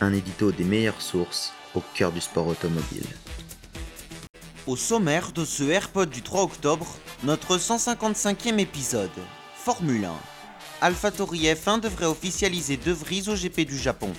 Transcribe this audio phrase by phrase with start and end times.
[0.00, 3.06] Un édito des meilleures sources au cœur du sport automobile.
[4.66, 6.86] Au sommaire de ce AirPod du 3 octobre,
[7.22, 9.10] notre 155e épisode,
[9.54, 10.12] Formule 1.
[10.80, 14.12] AlphaTauri F1 devrait officialiser De Vries au GP du Japon.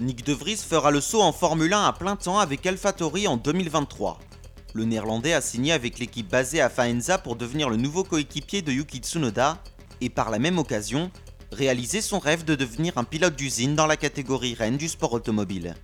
[0.00, 3.36] Nick De Vries fera le saut en Formule 1 à plein temps avec AlphaTauri en
[3.36, 4.20] 2023.
[4.72, 8.72] Le néerlandais a signé avec l'équipe basée à Faenza pour devenir le nouveau coéquipier de
[8.72, 9.58] Yuki Tsunoda
[10.00, 11.10] et par la même occasion,
[11.52, 15.74] réaliser son rêve de devenir un pilote d'usine dans la catégorie reine du sport automobile.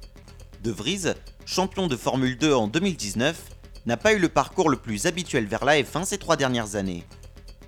[0.63, 1.15] De Vries,
[1.47, 3.43] champion de Formule 2 en 2019,
[3.87, 7.05] n'a pas eu le parcours le plus habituel vers la F1 ces trois dernières années.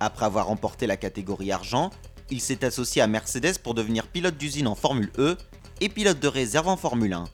[0.00, 1.90] Après avoir remporté la catégorie argent,
[2.30, 5.36] il s'est associé à Mercedes pour devenir pilote d'usine en Formule E
[5.80, 7.24] et pilote de réserve en Formule 1.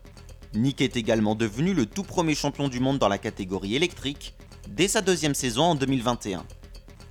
[0.55, 4.35] Nick est également devenu le tout premier champion du monde dans la catégorie électrique
[4.69, 6.45] dès sa deuxième saison en 2021.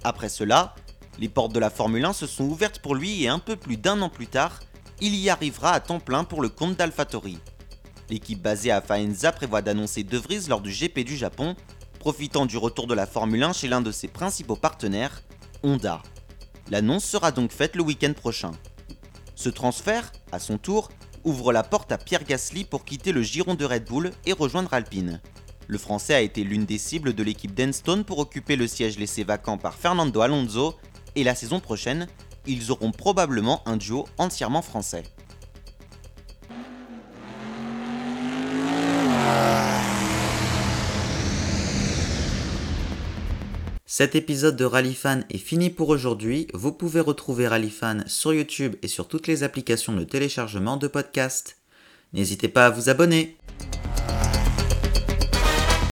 [0.03, 0.75] Après cela,
[1.19, 3.77] les portes de la Formule 1 se sont ouvertes pour lui et un peu plus
[3.77, 4.59] d'un an plus tard,
[5.01, 7.37] il y arrivera à temps plein pour le compte d'AlphaTauri.
[8.09, 11.55] L'équipe basée à Faenza prévoit d'annoncer De Vries lors du GP du Japon,
[11.99, 15.23] profitant du retour de la Formule 1 chez l'un de ses principaux partenaires,
[15.63, 16.01] Honda.
[16.69, 18.51] L'annonce sera donc faite le week-end prochain.
[19.35, 20.89] Ce transfert, à son tour,
[21.23, 24.73] ouvre la porte à Pierre Gasly pour quitter le giron de Red Bull et rejoindre
[24.73, 25.21] Alpine.
[25.67, 29.23] Le Français a été l'une des cibles de l'équipe d'Enstone pour occuper le siège laissé
[29.23, 30.75] vacant par Fernando Alonso,
[31.17, 32.07] et la saison prochaine,
[32.45, 35.03] ils auront probablement un duo entièrement français.
[43.87, 46.47] Cet épisode de Rallyfan est fini pour aujourd'hui.
[46.53, 51.57] Vous pouvez retrouver Rallyfan sur YouTube et sur toutes les applications de téléchargement de podcasts.
[52.13, 53.37] N'hésitez pas à vous abonner.